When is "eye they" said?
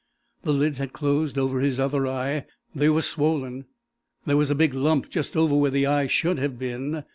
2.07-2.89